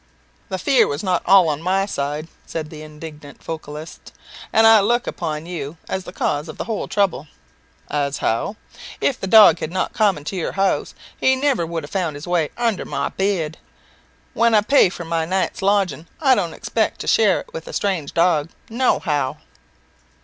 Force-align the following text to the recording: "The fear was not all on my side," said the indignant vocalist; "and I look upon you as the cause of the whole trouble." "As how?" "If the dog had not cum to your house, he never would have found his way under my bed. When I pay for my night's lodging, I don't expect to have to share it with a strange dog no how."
"The 0.49 0.57
fear 0.57 0.87
was 0.87 1.03
not 1.03 1.21
all 1.27 1.47
on 1.47 1.61
my 1.61 1.85
side," 1.85 2.27
said 2.47 2.71
the 2.71 2.81
indignant 2.81 3.43
vocalist; 3.43 4.11
"and 4.51 4.65
I 4.65 4.79
look 4.79 5.05
upon 5.05 5.45
you 5.45 5.77
as 5.87 6.05
the 6.05 6.11
cause 6.11 6.49
of 6.49 6.57
the 6.57 6.63
whole 6.63 6.87
trouble." 6.87 7.27
"As 7.87 8.17
how?" 8.17 8.55
"If 8.99 9.19
the 9.19 9.27
dog 9.27 9.59
had 9.59 9.69
not 9.71 9.93
cum 9.93 10.23
to 10.23 10.35
your 10.35 10.53
house, 10.53 10.95
he 11.15 11.35
never 11.35 11.67
would 11.67 11.83
have 11.83 11.91
found 11.91 12.15
his 12.15 12.25
way 12.25 12.49
under 12.57 12.83
my 12.83 13.09
bed. 13.09 13.59
When 14.33 14.55
I 14.55 14.61
pay 14.61 14.89
for 14.89 15.05
my 15.05 15.23
night's 15.23 15.61
lodging, 15.61 16.07
I 16.19 16.33
don't 16.33 16.53
expect 16.55 16.95
to 17.01 17.03
have 17.03 17.07
to 17.11 17.21
share 17.21 17.39
it 17.41 17.53
with 17.53 17.67
a 17.67 17.71
strange 17.73 18.15
dog 18.15 18.49
no 18.71 18.97
how." 18.97 19.37